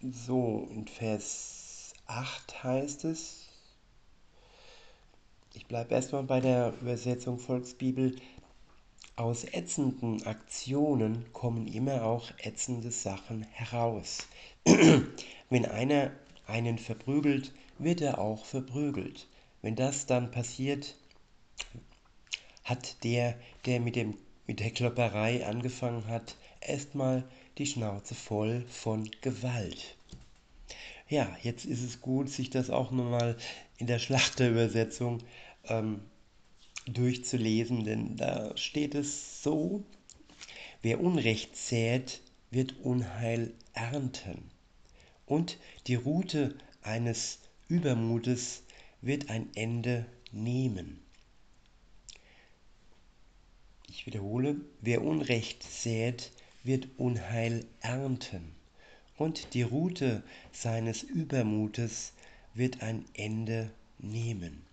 So, 0.00 0.68
in 0.70 0.86
Vers 0.86 1.92
8 2.06 2.62
heißt 2.62 3.04
es, 3.04 3.48
ich 5.54 5.66
bleibe 5.66 5.94
erstmal 5.94 6.22
bei 6.22 6.40
der 6.40 6.72
Übersetzung 6.80 7.40
Volksbibel, 7.40 8.14
aus 9.18 9.44
ätzenden 9.44 10.24
Aktionen 10.26 11.24
kommen 11.32 11.66
immer 11.66 12.04
auch 12.04 12.30
ätzende 12.38 12.92
Sachen 12.92 13.42
heraus. 13.50 14.28
Wenn 15.50 15.66
einer 15.66 16.12
einen 16.46 16.78
verprügelt, 16.78 17.52
wird 17.78 18.00
er 18.00 18.18
auch 18.18 18.44
verprügelt. 18.44 19.26
Wenn 19.60 19.74
das 19.74 20.06
dann 20.06 20.30
passiert, 20.30 20.94
hat 22.62 23.02
der, 23.02 23.34
der 23.66 23.80
mit 23.80 23.96
dem 23.96 24.14
mit 24.46 24.60
der 24.60 24.70
Klopperei 24.70 25.46
angefangen 25.46 26.06
hat, 26.06 26.36
erstmal 26.60 27.22
die 27.58 27.66
Schnauze 27.66 28.14
voll 28.14 28.64
von 28.70 29.08
Gewalt. 29.20 29.96
Ja, 31.08 31.36
jetzt 31.42 31.66
ist 31.66 31.82
es 31.82 32.00
gut, 32.00 32.30
sich 32.30 32.50
das 32.50 32.70
auch 32.70 32.90
nochmal 32.90 33.36
in 33.76 33.86
der 33.86 33.98
Schlachterübersetzung 33.98 35.18
ähm, 35.64 36.00
durchzulesen, 36.92 37.84
denn 37.84 38.16
da 38.16 38.56
steht 38.56 38.94
es 38.94 39.42
so, 39.42 39.84
wer 40.82 41.00
Unrecht 41.00 41.56
sät, 41.56 42.20
wird 42.50 42.76
Unheil 42.82 43.52
ernten. 43.74 44.50
Und 45.26 45.58
die 45.86 45.96
Rute 45.96 46.56
eines 46.82 47.40
Übermutes 47.68 48.62
wird 49.02 49.30
ein 49.30 49.48
Ende 49.54 50.06
nehmen. 50.32 51.00
Ich 53.88 54.06
wiederhole, 54.06 54.56
wer 54.80 55.02
Unrecht 55.02 55.62
sät, 55.62 56.30
wird 56.62 56.88
Unheil 56.98 57.66
ernten. 57.80 58.52
Und 59.16 59.54
die 59.54 59.62
Rute 59.62 60.22
seines 60.52 61.02
Übermutes 61.02 62.12
wird 62.54 62.82
ein 62.82 63.04
Ende 63.14 63.70
nehmen. 63.98 64.67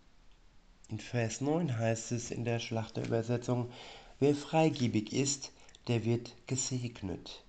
In 0.87 0.99
Vers 0.99 1.41
9 1.41 1.79
heißt 1.79 2.11
es 2.11 2.29
in 2.29 2.45
der 2.45 2.59
Schlachterübersetzung, 2.59 3.71
wer 4.19 4.35
freigebig 4.35 5.13
ist, 5.13 5.51
der 5.87 6.05
wird 6.05 6.35
gesegnet, 6.45 7.43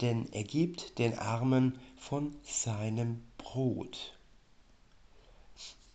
denn 0.00 0.32
er 0.32 0.44
gibt 0.44 0.98
den 0.98 1.18
Armen 1.18 1.78
von 1.98 2.34
seinem 2.42 3.22
Brot. 3.36 4.14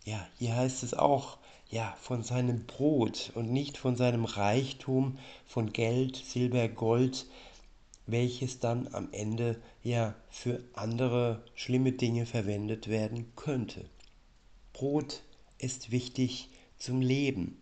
Ja, 0.04 0.24
hier 0.38 0.54
heißt 0.54 0.84
es 0.84 0.94
auch, 0.94 1.38
ja, 1.70 1.96
von 2.00 2.22
seinem 2.22 2.66
Brot 2.66 3.32
und 3.34 3.52
nicht 3.52 3.76
von 3.76 3.96
seinem 3.96 4.24
Reichtum, 4.24 5.18
von 5.44 5.72
Geld, 5.72 6.14
Silber, 6.14 6.68
Gold, 6.68 7.26
welches 8.06 8.60
dann 8.60 8.86
am 8.94 9.08
Ende 9.10 9.60
ja 9.82 10.14
für 10.30 10.62
andere 10.74 11.42
schlimme 11.56 11.90
Dinge 11.90 12.26
verwendet 12.26 12.86
werden 12.86 13.32
könnte. 13.34 13.84
Brot 14.72 15.24
ist 15.58 15.90
wichtig 15.90 16.48
zum 16.78 17.00
Leben. 17.00 17.60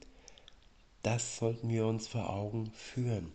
Das 1.03 1.37
sollten 1.37 1.69
wir 1.69 1.87
uns 1.87 2.09
vor 2.09 2.31
Augen 2.31 2.71
führen. 2.73 3.33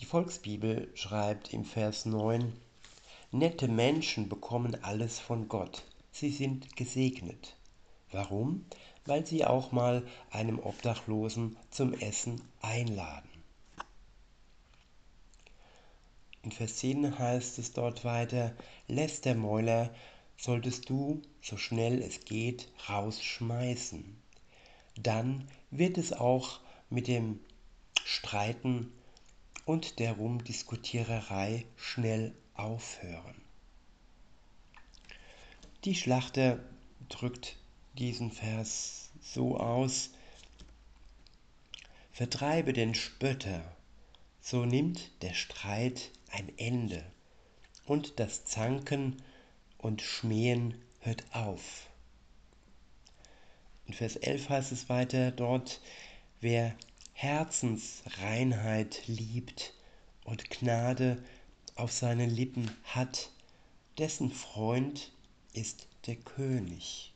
Die 0.00 0.06
Volksbibel 0.06 0.90
schreibt 0.94 1.52
im 1.52 1.64
Vers 1.64 2.06
9, 2.06 2.52
Nette 3.32 3.68
Menschen 3.68 4.28
bekommen 4.28 4.82
alles 4.82 5.20
von 5.20 5.48
Gott. 5.48 5.84
Sie 6.10 6.30
sind 6.30 6.76
gesegnet. 6.76 7.54
Warum? 8.10 8.64
Weil 9.04 9.26
sie 9.26 9.44
auch 9.44 9.72
mal 9.72 10.02
einem 10.30 10.58
Obdachlosen 10.58 11.56
zum 11.70 11.94
Essen 11.94 12.40
einladen. 12.60 13.28
In 16.42 16.52
Vers 16.52 16.76
10 16.78 17.18
heißt 17.18 17.58
es 17.58 17.74
dort 17.74 18.04
weiter, 18.04 18.54
Lästermäuler 18.88 19.90
solltest 20.40 20.88
du, 20.88 21.20
so 21.42 21.58
schnell 21.58 22.00
es 22.00 22.24
geht, 22.24 22.72
rausschmeißen. 22.88 24.16
Dann 24.96 25.46
wird 25.70 25.98
es 25.98 26.14
auch 26.14 26.60
mit 26.88 27.08
dem 27.08 27.40
Streiten 28.04 28.90
und 29.66 29.98
der 29.98 30.14
Rumdiskutiererei 30.14 31.66
schnell 31.76 32.34
aufhören. 32.54 33.42
Die 35.84 35.94
Schlachter 35.94 36.58
drückt 37.10 37.56
diesen 37.98 38.30
Vers 38.30 39.10
so 39.20 39.58
aus, 39.58 40.10
Vertreibe 42.12 42.72
den 42.72 42.94
Spötter, 42.94 43.76
so 44.40 44.64
nimmt 44.64 45.10
der 45.22 45.34
Streit 45.34 46.10
ein 46.30 46.50
Ende 46.58 47.04
und 47.86 48.18
das 48.18 48.44
Zanken 48.44 49.22
und 49.80 50.02
Schmähen 50.02 50.74
hört 51.00 51.24
auf. 51.32 51.88
In 53.86 53.94
Vers 53.94 54.16
11 54.16 54.48
heißt 54.48 54.72
es 54.72 54.88
weiter 54.88 55.30
dort, 55.30 55.80
wer 56.40 56.74
Herzensreinheit 57.12 59.02
liebt 59.06 59.74
und 60.24 60.48
Gnade 60.50 61.22
auf 61.74 61.92
seinen 61.92 62.30
Lippen 62.30 62.70
hat, 62.84 63.30
dessen 63.98 64.30
Freund 64.30 65.12
ist 65.54 65.88
der 66.06 66.16
König. 66.16 67.12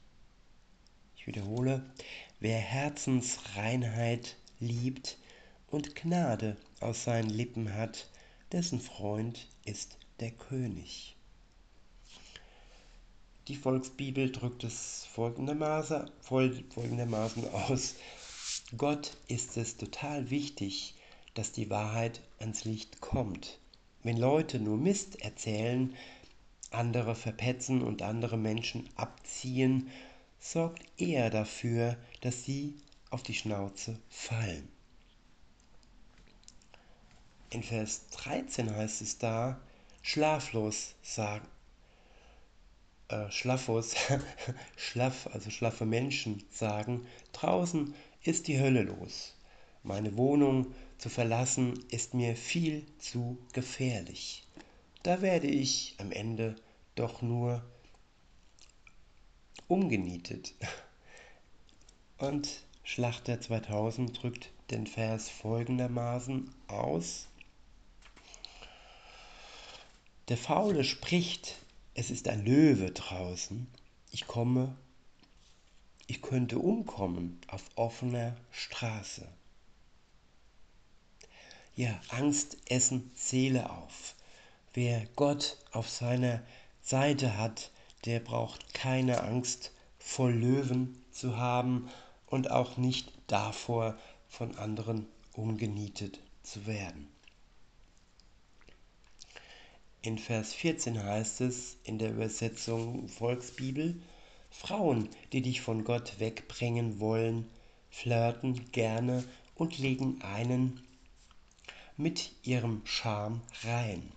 Ich 1.17 1.27
wiederhole, 1.27 1.85
wer 2.41 2.59
Herzensreinheit 2.59 4.37
liebt 4.59 5.19
und 5.69 5.95
Gnade 5.95 6.57
aus 6.81 7.05
seinen 7.05 7.31
Lippen 7.31 7.75
hat, 7.75 8.09
dessen 8.53 8.81
Freund 8.81 9.49
ist 9.65 9.97
der 10.21 10.31
König. 10.31 11.17
Die 13.49 13.57
Volksbibel 13.57 14.33
drückt 14.33 14.65
es 14.65 15.07
folgendermaßen, 15.13 16.11
folgendermaßen 16.23 17.47
aus. 17.53 17.95
Gott 18.79 19.19
ist 19.29 19.59
es 19.59 19.77
total 19.77 20.31
wichtig, 20.31 20.95
dass 21.35 21.53
die 21.53 21.69
Wahrheit 21.69 22.23
ans 22.39 22.65
Licht 22.65 23.03
kommt. 23.03 23.59
Wenn 24.03 24.17
Leute 24.17 24.61
nur 24.61 24.79
Mist 24.79 25.21
erzählen, 25.21 25.95
andere 26.71 27.15
verpetzen 27.15 27.83
und 27.83 28.01
andere 28.01 28.39
Menschen 28.39 28.89
abziehen, 28.97 29.91
sorgt 30.41 30.83
er 30.97 31.29
dafür, 31.29 31.99
dass 32.23 32.45
sie 32.45 32.75
auf 33.11 33.23
die 33.23 33.35
Schnauze 33.35 33.99
fallen. 34.09 34.69
In 37.51 37.63
Vers 37.63 38.07
13 38.09 38.75
heißt 38.75 39.03
es 39.03 39.19
da, 39.19 39.61
schlaflos 40.03 40.95
sagen, 41.03 41.47
äh, 43.09 43.31
schlaffos, 43.31 43.95
schlaff, 44.77 45.29
also 45.33 45.51
schlaffe 45.51 45.85
Menschen 45.85 46.43
sagen, 46.51 47.07
draußen 47.33 47.95
ist 48.23 48.49
die 48.49 48.59
Hölle 48.59 48.83
los. 48.83 49.35
Meine 49.83 50.17
Wohnung 50.17 50.75
zu 50.99 51.11
verlassen 51.11 51.85
ist 51.91 52.15
mir 52.15 52.37
viel 52.37 52.87
zu 52.99 53.39
gefährlich. 53.53 54.45
Da 55.03 55.21
werde 55.21 55.49
ich 55.49 55.95
am 55.99 56.11
Ende 56.11 56.57
doch 56.95 57.21
nur 57.21 57.63
umgenietet. 59.69 60.55
Und 62.19 62.65
Schlachter 62.85 63.41
2000 63.41 64.23
drückt 64.23 64.51
den 64.71 64.87
Vers 64.87 65.29
folgendermaßen 65.29 66.51
aus. 66.69 67.29
Der 70.29 70.37
Faule 70.37 70.85
spricht, 70.85 71.64
es 71.95 72.11
ist 72.11 72.29
ein 72.29 72.45
Löwe 72.45 72.91
draußen, 72.91 73.67
ich 74.11 74.27
komme, 74.27 74.75
ich 76.07 76.23
könnte 76.23 76.59
umkommen 76.59 77.41
auf 77.47 77.63
offener 77.77 78.37
Straße. 78.51 79.27
Ja, 81.77 82.01
Angst 82.09 82.57
essen 82.67 83.11
Seele 83.15 83.71
auf. 83.71 84.15
Wer 84.75 85.07
Gott 85.17 85.57
auf 85.73 85.89
seiner 85.89 86.43
Seite 86.83 87.39
hat, 87.39 87.71
der 88.05 88.21
braucht 88.21 88.75
keine 88.75 89.23
Angst 89.23 89.73
vor 89.99 90.31
Löwen 90.31 91.03
zu 91.11 91.37
haben 91.37 91.89
und 92.27 92.51
auch 92.51 92.77
nicht 92.77 93.13
davor, 93.29 93.97
von 94.29 94.57
anderen 94.57 95.07
umgenietet 95.33 96.21
zu 96.43 96.67
werden. 96.67 97.14
In 100.05 100.19
Vers 100.19 100.53
14 100.53 101.03
heißt 101.03 101.41
es 101.41 101.79
in 101.85 101.99
der 101.99 102.11
Übersetzung 102.11 103.09
Volksbibel, 103.09 104.03
Frauen, 104.51 105.09
die 105.33 105.41
dich 105.41 105.63
von 105.63 105.83
Gott 105.83 106.21
wegbringen 106.21 107.01
wollen, 107.01 107.49
flirten 107.89 108.71
gerne 108.71 109.25
und 109.55 109.79
legen 109.79 110.21
einen 110.21 110.83
mit 111.97 112.33
ihrem 112.43 112.83
Charme 112.85 113.41
rein. 113.63 114.13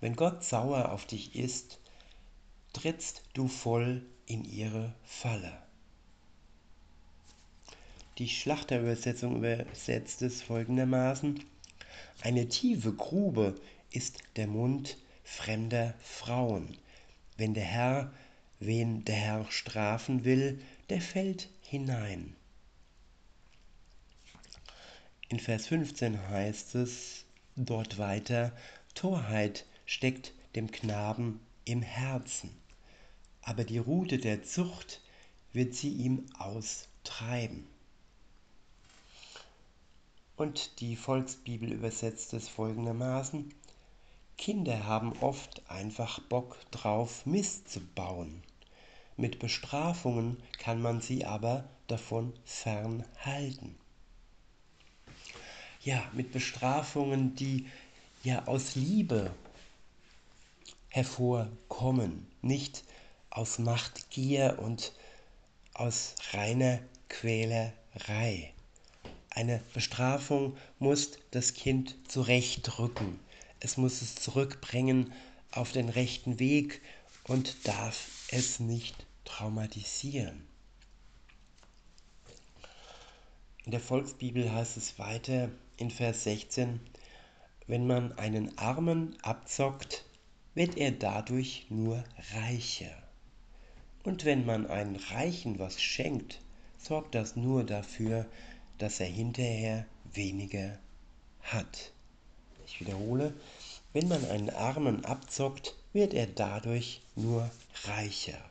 Wenn 0.00 0.16
Gott 0.16 0.42
sauer 0.42 0.90
auf 0.90 1.06
dich 1.06 1.36
ist, 1.36 1.78
trittst 2.72 3.22
du 3.32 3.46
voll 3.46 4.02
in 4.26 4.44
ihre 4.44 4.92
Falle. 5.04 5.56
Die 8.18 8.28
Schlachterübersetzung 8.28 9.36
übersetzt 9.36 10.20
es 10.22 10.42
folgendermaßen. 10.42 11.44
Eine 12.22 12.48
tiefe 12.48 12.92
Grube 12.92 13.54
ist 13.92 14.18
der 14.34 14.48
Mund 14.48 14.96
fremder 15.32 15.94
Frauen. 16.02 16.76
Wenn 17.36 17.54
der 17.54 17.64
Herr, 17.64 18.12
wen 18.60 19.04
der 19.04 19.16
Herr 19.16 19.50
strafen 19.50 20.24
will, 20.24 20.60
der 20.88 21.00
fällt 21.00 21.48
hinein. 21.62 22.36
In 25.28 25.40
Vers 25.40 25.66
15 25.66 26.28
heißt 26.28 26.74
es 26.74 27.24
dort 27.56 27.98
weiter, 27.98 28.52
Torheit 28.94 29.64
steckt 29.86 30.32
dem 30.54 30.70
Knaben 30.70 31.40
im 31.64 31.82
Herzen 31.82 32.50
aber 33.42 33.64
die 33.64 33.78
Rute 33.78 34.18
der 34.18 34.44
Zucht 34.44 35.00
wird 35.52 35.74
sie 35.74 35.90
ihm 35.90 36.26
austreiben. 36.38 37.66
Und 40.36 40.80
die 40.80 40.96
Volksbibel 40.96 41.72
übersetzt 41.72 42.32
es 42.32 42.48
folgendermaßen. 42.48 43.52
Kinder 44.38 44.86
haben 44.86 45.12
oft 45.20 45.62
einfach 45.70 46.18
Bock 46.20 46.58
drauf, 46.70 47.26
Mist 47.26 47.68
zu 47.68 47.80
bauen. 47.80 48.42
Mit 49.16 49.38
Bestrafungen 49.38 50.42
kann 50.58 50.80
man 50.80 51.00
sie 51.00 51.24
aber 51.24 51.68
davon 51.86 52.32
fernhalten. 52.44 53.76
Ja, 55.82 56.02
mit 56.12 56.32
Bestrafungen, 56.32 57.34
die 57.34 57.66
ja 58.22 58.46
aus 58.46 58.74
Liebe 58.74 59.32
hervorkommen, 60.88 62.26
nicht 62.40 62.84
aus 63.30 63.58
Machtgier 63.58 64.58
und 64.60 64.92
aus 65.74 66.14
reiner 66.32 66.78
Quälerei. 67.08 68.52
Eine 69.30 69.62
Bestrafung 69.72 70.56
muss 70.78 71.12
das 71.30 71.54
Kind 71.54 71.96
zurechtrücken. 72.08 73.18
Es 73.64 73.76
muss 73.76 74.02
es 74.02 74.16
zurückbringen 74.16 75.12
auf 75.52 75.70
den 75.70 75.88
rechten 75.88 76.40
Weg 76.40 76.82
und 77.22 77.68
darf 77.68 78.26
es 78.32 78.58
nicht 78.58 79.06
traumatisieren. 79.24 80.44
In 83.64 83.70
der 83.70 83.78
Volksbibel 83.78 84.52
heißt 84.52 84.76
es 84.76 84.98
weiter 84.98 85.48
in 85.76 85.92
Vers 85.92 86.24
16, 86.24 86.80
wenn 87.68 87.86
man 87.86 88.18
einen 88.18 88.58
Armen 88.58 89.16
abzockt, 89.22 90.06
wird 90.54 90.76
er 90.76 90.90
dadurch 90.90 91.66
nur 91.68 92.02
reicher. 92.34 93.00
Und 94.02 94.24
wenn 94.24 94.44
man 94.44 94.66
einen 94.66 94.96
Reichen 94.96 95.60
was 95.60 95.80
schenkt, 95.80 96.40
sorgt 96.78 97.14
das 97.14 97.36
nur 97.36 97.62
dafür, 97.62 98.26
dass 98.78 98.98
er 98.98 99.06
hinterher 99.06 99.86
weniger 100.12 100.80
hat. 101.42 101.92
Ich 102.72 102.80
wiederhole, 102.80 103.34
wenn 103.92 104.08
man 104.08 104.24
einen 104.30 104.48
Armen 104.48 105.04
abzockt, 105.04 105.74
wird 105.92 106.14
er 106.14 106.26
dadurch 106.26 107.02
nur 107.16 107.50
reicher. 107.84 108.42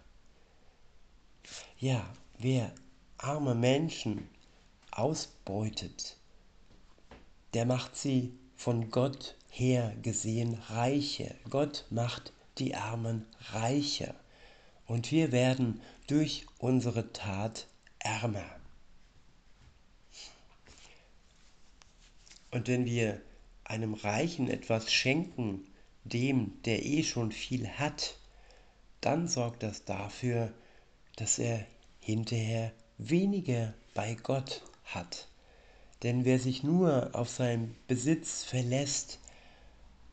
Ja, 1.80 2.06
wer 2.38 2.72
arme 3.18 3.56
Menschen 3.56 4.30
ausbeutet, 4.92 6.18
der 7.56 7.66
macht 7.66 7.98
sie 7.98 8.32
von 8.56 8.92
Gott 8.92 9.36
her 9.50 9.96
gesehen 10.04 10.54
reicher. 10.70 11.34
Gott 11.50 11.86
macht 11.90 12.32
die 12.60 12.76
Armen 12.76 13.26
reicher. 13.50 14.14
Und 14.86 15.12
wir 15.12 15.32
werden 15.32 15.82
durch 16.06 16.46
unsere 16.60 17.12
Tat 17.12 17.66
ärmer. 17.98 18.46
Und 22.52 22.68
wenn 22.68 22.86
wir 22.86 23.20
einem 23.72 23.94
Reichen 23.94 24.50
etwas 24.50 24.92
schenken, 24.92 25.66
dem, 26.04 26.62
der 26.66 26.86
eh 26.86 27.04
schon 27.04 27.32
viel 27.32 27.70
hat, 27.70 28.18
dann 29.00 29.30
sorgt 29.30 29.64
das 29.64 29.86
dafür, 29.86 30.52
dass 31.16 31.40
er 31.40 31.66
hinterher 32.02 32.74
weniger 32.98 33.74
bei 33.94 34.16
Gott 34.16 34.62
hat. 34.84 35.30
Denn 36.04 36.26
wer 36.26 36.38
sich 36.38 36.64
nur 36.64 37.12
auf 37.14 37.30
seinen 37.30 37.76
Besitz 37.88 38.44
verlässt, 38.44 39.20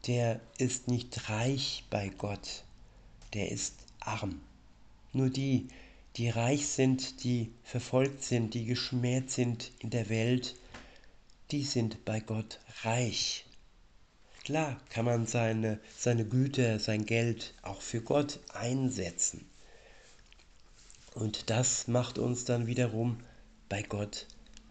der 0.07 0.41
ist 0.59 0.87
nicht 0.87 1.29
reich 1.29 1.85
bei 1.91 2.11
Gott, 2.11 2.63
der 3.35 3.51
ist 3.51 3.75
arm. 3.99 4.41
Nur 5.13 5.31
die, 5.31 5.67
die 6.17 6.29
reich 6.29 6.69
sind, 6.69 7.25
die 7.25 7.53
verfolgt 7.65 8.23
sind, 8.23 8.55
die 8.55 8.67
geschmäht 8.67 9.31
sind 9.31 9.73
in 9.81 9.91
der 9.91 10.09
Welt, 10.09 10.55
die 11.51 11.65
sind 11.65 12.05
bei 12.05 12.21
Gott 12.21 12.61
reich. 12.85 13.45
Klar 14.49 14.81
kann 14.89 15.05
man 15.05 15.27
seine, 15.27 15.79
seine 15.95 16.25
Güter, 16.25 16.79
sein 16.79 17.05
Geld 17.05 17.53
auch 17.61 17.83
für 17.83 18.01
Gott 18.01 18.41
einsetzen. 18.55 19.45
Und 21.15 21.51
das 21.51 21.87
macht 21.87 22.19
uns 22.19 22.47
dann 22.47 22.67
wiederum 22.67 23.19
bei 23.69 23.83
Gott 23.83 24.27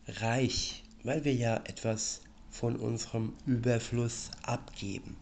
reich, 0.07 0.83
weil 1.03 1.25
wir 1.25 1.35
ja 1.35 1.57
etwas 1.65 2.21
von 2.49 2.77
unserem 2.77 3.35
Überfluss 3.45 4.31
abgeben. 4.41 5.15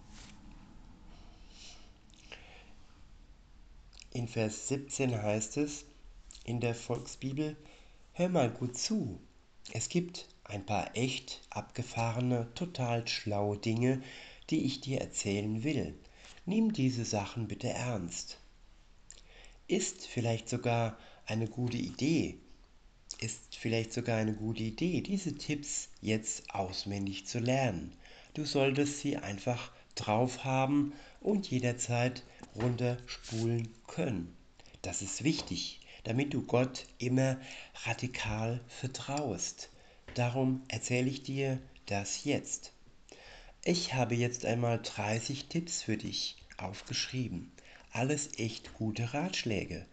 In 4.13 4.29
Vers 4.29 4.69
17 4.69 5.21
heißt 5.21 5.57
es 5.57 5.83
in 6.45 6.61
der 6.61 6.75
Volksbibel, 6.75 7.57
hör 8.13 8.29
mal 8.29 8.49
gut 8.49 8.77
zu, 8.77 9.19
es 9.73 9.89
gibt 9.89 10.29
ein 10.45 10.65
paar 10.65 10.95
echt 10.95 11.41
abgefahrene, 11.49 12.47
total 12.55 13.05
schlaue 13.05 13.57
Dinge, 13.57 14.01
die 14.49 14.65
ich 14.65 14.81
dir 14.81 15.01
erzählen 15.01 15.63
will. 15.63 15.95
Nimm 16.45 16.73
diese 16.73 17.05
Sachen 17.05 17.47
bitte 17.47 17.69
ernst. 17.69 18.37
Ist 19.67 20.05
vielleicht 20.07 20.49
sogar 20.49 20.97
eine 21.25 21.47
gute 21.47 21.77
Idee, 21.77 22.37
ist 23.19 23.55
vielleicht 23.55 23.93
sogar 23.93 24.17
eine 24.17 24.33
gute 24.33 24.63
Idee, 24.63 25.01
diese 25.01 25.35
Tipps 25.35 25.89
jetzt 26.01 26.53
auswendig 26.53 27.25
zu 27.25 27.39
lernen. 27.39 27.93
Du 28.33 28.45
solltest 28.45 28.99
sie 28.99 29.17
einfach 29.17 29.71
drauf 29.95 30.43
haben 30.43 30.93
und 31.21 31.49
jederzeit 31.49 32.23
runterspulen 32.55 33.69
können. 33.87 34.35
Das 34.81 35.01
ist 35.01 35.23
wichtig, 35.23 35.79
damit 36.03 36.33
du 36.33 36.43
Gott 36.43 36.85
immer 36.99 37.39
radikal 37.85 38.61
vertraust. 38.67 39.69
Darum 40.13 40.61
erzähle 40.67 41.09
ich 41.09 41.23
dir 41.23 41.59
das 41.87 42.23
jetzt. 42.23 42.74
Ich 43.67 43.95
habe 43.95 44.13
jetzt 44.13 44.45
einmal 44.45 44.79
30 44.79 45.47
Tipps 45.47 45.81
für 45.81 45.97
dich 45.97 46.37
aufgeschrieben. 46.57 47.51
Alles 47.91 48.37
echt 48.37 48.75
gute 48.75 49.15
Ratschläge, 49.15 49.87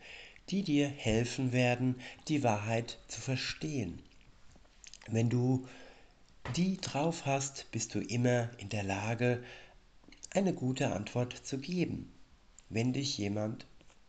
die 0.51 0.63
dir 0.63 0.89
helfen 0.89 1.55
werden, 1.55 1.99
die 2.29 2.43
Wahrheit 2.43 2.99
zu 3.09 3.23
verstehen. 3.23 4.03
Wenn 5.09 5.31
du 5.31 5.67
die 6.55 6.77
drauf 6.83 7.25
hast, 7.25 7.71
bist 7.71 7.95
du 7.95 8.01
immer 8.01 8.51
in 8.59 8.69
der 8.69 8.83
Lage, 8.83 9.43
eine 10.35 10.53
gute 10.53 10.93
Antwort 10.93 11.35
zu 11.35 11.57
geben, 11.57 12.13
wenn 12.69 12.93
dich 12.93 13.17
jemand 13.17 13.65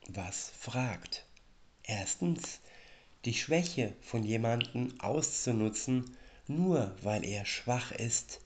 was 0.10 0.52
fragt. 0.60 1.26
Erstens, 1.84 2.60
die 3.24 3.34
Schwäche 3.34 3.96
von 4.02 4.26
jemandem 4.26 5.00
auszunutzen, 5.00 6.18
nur 6.48 6.94
weil 7.02 7.24
er 7.24 7.46
schwach 7.46 7.94
ist, 7.94 8.42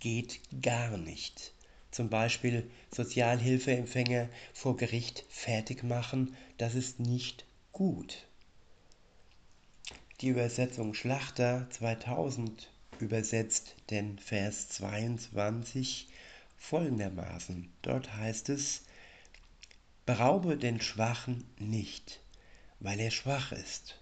geht 0.00 0.40
gar 0.62 0.96
nicht. 0.96 1.52
Zum 1.90 2.08
Beispiel 2.08 2.70
Sozialhilfeempfänger 2.90 4.28
vor 4.52 4.76
Gericht 4.76 5.24
fertig 5.28 5.82
machen, 5.82 6.36
das 6.58 6.74
ist 6.74 7.00
nicht 7.00 7.44
gut. 7.72 8.26
Die 10.20 10.28
Übersetzung 10.28 10.94
Schlachter 10.94 11.66
2000 11.70 12.70
übersetzt 13.00 13.74
den 13.90 14.18
Vers 14.18 14.68
22 14.68 16.08
folgendermaßen. 16.58 17.72
Dort 17.82 18.14
heißt 18.14 18.50
es, 18.50 18.82
Beraube 20.06 20.56
den 20.56 20.80
Schwachen 20.80 21.44
nicht, 21.58 22.20
weil 22.80 23.00
er 23.00 23.10
schwach 23.10 23.52
ist 23.52 24.00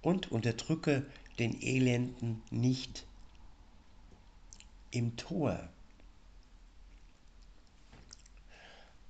und 0.00 0.32
unterdrücke 0.32 1.06
den 1.38 1.60
Elenden 1.62 2.42
nicht 2.50 3.06
im 4.94 5.16
Tor. 5.16 5.68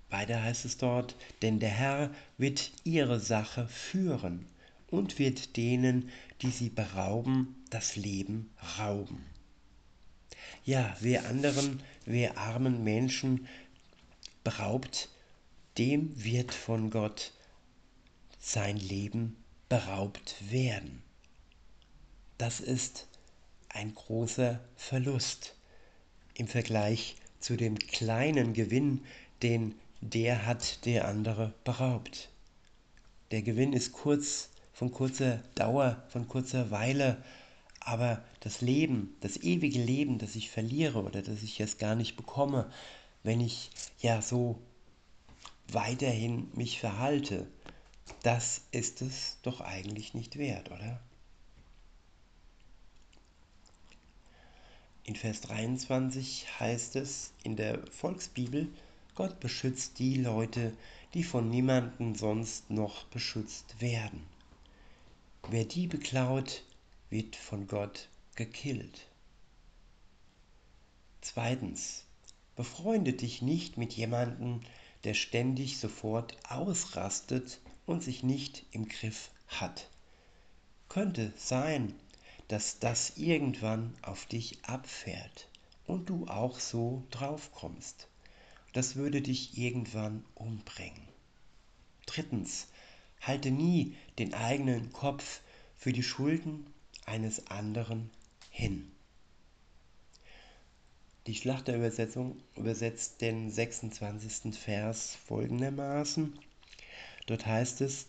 Weiter 0.08 0.42
heißt 0.42 0.64
es 0.64 0.78
dort, 0.78 1.16
denn 1.42 1.58
der 1.58 1.70
Herr 1.70 2.10
wird 2.38 2.72
ihre 2.84 3.20
Sache 3.20 3.66
führen 3.66 4.46
und 4.90 5.18
wird 5.18 5.56
denen, 5.56 6.10
die 6.40 6.50
sie 6.50 6.70
berauben, 6.70 7.62
das 7.70 7.96
Leben 7.96 8.50
rauben. 8.78 9.24
Ja, 10.64 10.96
wer 11.00 11.26
anderen, 11.26 11.82
wer 12.06 12.38
armen 12.38 12.84
Menschen 12.84 13.48
beraubt, 14.44 15.08
dem 15.78 16.22
wird 16.22 16.54
von 16.54 16.90
Gott 16.90 17.32
sein 18.38 18.76
Leben 18.76 19.36
beraubt 19.68 20.36
werden. 20.50 21.02
Das 22.38 22.60
ist 22.60 23.08
ein 23.68 23.94
großer 23.94 24.60
Verlust 24.76 25.56
im 26.34 26.48
Vergleich 26.48 27.16
zu 27.40 27.56
dem 27.56 27.78
kleinen 27.78 28.52
Gewinn, 28.52 29.04
den 29.42 29.74
der 30.00 30.46
hat, 30.46 30.84
der 30.84 31.08
andere 31.08 31.54
beraubt. 31.64 32.28
Der 33.30 33.42
Gewinn 33.42 33.72
ist 33.72 33.92
kurz, 33.92 34.50
von 34.72 34.90
kurzer 34.90 35.42
Dauer, 35.54 36.02
von 36.08 36.28
kurzer 36.28 36.70
Weile, 36.70 37.22
aber 37.80 38.22
das 38.40 38.60
Leben, 38.60 39.16
das 39.20 39.36
ewige 39.36 39.78
Leben, 39.78 40.18
das 40.18 40.36
ich 40.36 40.50
verliere 40.50 41.02
oder 41.02 41.22
das 41.22 41.42
ich 41.42 41.58
jetzt 41.58 41.78
gar 41.78 41.94
nicht 41.94 42.16
bekomme, 42.16 42.70
wenn 43.22 43.40
ich 43.40 43.70
ja 44.00 44.20
so 44.20 44.58
weiterhin 45.68 46.48
mich 46.54 46.80
verhalte, 46.80 47.46
das 48.22 48.62
ist 48.72 49.02
es 49.02 49.38
doch 49.42 49.60
eigentlich 49.60 50.14
nicht 50.14 50.36
wert, 50.36 50.70
oder? 50.70 51.00
In 55.06 55.16
Vers 55.16 55.42
23 55.42 56.60
heißt 56.60 56.96
es 56.96 57.34
in 57.42 57.56
der 57.56 57.86
Volksbibel, 57.88 58.68
Gott 59.14 59.38
beschützt 59.38 59.98
die 59.98 60.16
Leute, 60.16 60.72
die 61.12 61.24
von 61.24 61.50
niemandem 61.50 62.14
sonst 62.14 62.70
noch 62.70 63.04
beschützt 63.04 63.82
werden. 63.82 64.24
Wer 65.48 65.66
die 65.66 65.86
beklaut, 65.88 66.62
wird 67.10 67.36
von 67.36 67.66
Gott 67.66 68.08
gekillt. 68.34 69.06
Zweitens, 71.20 72.04
befreunde 72.56 73.12
dich 73.12 73.42
nicht 73.42 73.76
mit 73.76 73.92
jemandem, 73.92 74.62
der 75.04 75.12
ständig 75.12 75.78
sofort 75.78 76.34
ausrastet 76.48 77.60
und 77.84 78.02
sich 78.02 78.22
nicht 78.22 78.64
im 78.70 78.88
Griff 78.88 79.30
hat. 79.48 79.90
Könnte 80.88 81.34
sein, 81.36 81.94
dass 82.48 82.78
das 82.78 83.16
irgendwann 83.16 83.94
auf 84.02 84.26
dich 84.26 84.58
abfährt 84.64 85.48
und 85.86 86.08
du 86.08 86.26
auch 86.26 86.58
so 86.60 87.04
drauf 87.10 87.52
kommst. 87.52 88.08
Das 88.72 88.96
würde 88.96 89.22
dich 89.22 89.56
irgendwann 89.56 90.24
umbringen. 90.34 91.08
Drittens, 92.06 92.68
halte 93.20 93.50
nie 93.50 93.96
den 94.18 94.34
eigenen 94.34 94.92
Kopf 94.92 95.40
für 95.76 95.92
die 95.92 96.02
Schulden 96.02 96.66
eines 97.06 97.46
anderen 97.48 98.10
hin. 98.50 98.90
Die 101.26 101.34
Schlachterübersetzung 101.34 102.36
übersetzt 102.54 103.22
den 103.22 103.50
26. 103.50 104.54
Vers 104.58 105.16
folgendermaßen. 105.26 106.38
Dort 107.26 107.46
heißt 107.46 107.80
es, 107.80 108.06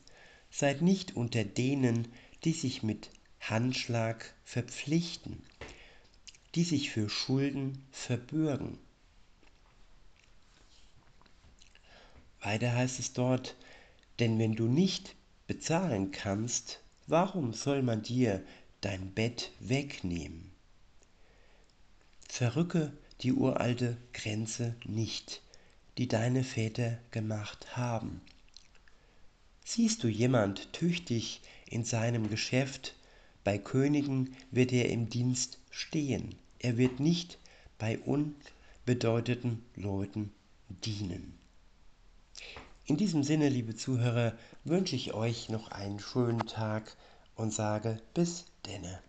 seid 0.52 0.82
nicht 0.82 1.16
unter 1.16 1.46
denen, 1.46 2.10
die 2.44 2.52
sich 2.52 2.84
mit 2.84 3.10
Handschlag 3.50 4.34
verpflichten, 4.44 5.44
die 6.56 6.64
sich 6.64 6.90
für 6.90 7.10
Schulden 7.10 7.86
verbürgen. 7.92 8.80
Weiter 12.42 12.74
heißt 12.74 13.00
es 13.00 13.14
dort, 13.14 13.56
denn 14.20 14.40
wenn 14.40 14.56
du 14.56 14.68
nicht 14.68 15.16
bezahlen 15.48 16.12
kannst, 16.12 16.80
warum 17.08 17.54
soll 17.54 17.82
man 17.82 18.02
dir 18.02 18.44
dein 18.82 19.12
Bett 19.14 19.52
wegnehmen? 19.60 20.52
Verrücke 22.28 22.92
die 23.22 23.34
uralte 23.34 23.98
Grenze 24.14 24.76
nicht, 24.86 25.42
die 25.98 26.08
deine 26.08 26.44
Väter 26.44 26.98
gemacht 27.12 27.78
haben. 27.78 28.22
Siehst 29.64 30.04
du 30.04 30.08
jemand 30.08 30.74
tüchtig 30.74 31.42
in 31.66 31.84
seinem 31.84 32.30
Geschäft, 32.30 32.95
bei 33.46 33.60
Königen 33.60 34.36
wird 34.52 34.74
er 34.74 34.90
im 34.90 35.08
Dienst 35.08 35.60
stehen. 35.70 36.36
Er 36.60 36.78
wird 36.78 37.00
nicht 37.00 37.38
bei 37.78 38.00
unbedeuteten 38.00 39.64
Leuten 39.76 40.32
dienen. 40.68 41.38
In 42.86 42.98
diesem 42.98 43.24
Sinne, 43.24 43.50
liebe 43.50 43.76
Zuhörer, 43.76 44.34
wünsche 44.64 44.96
ich 44.96 45.14
euch 45.14 45.50
noch 45.50 45.70
einen 45.70 46.00
schönen 46.00 46.48
Tag 46.48 46.98
und 47.36 47.54
sage 47.54 48.02
bis 48.16 48.46
denne. 48.66 49.00